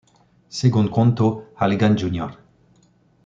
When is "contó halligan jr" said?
0.87-2.35